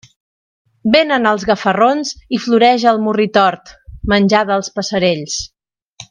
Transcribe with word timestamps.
Vénen 0.95 1.29
els 1.31 1.43
gafarrons 1.49 2.13
i 2.37 2.41
floreix 2.47 2.85
el 2.95 3.01
morritort, 3.09 3.73
menjar 4.15 4.41
dels 4.53 4.73
passerells. 4.79 5.37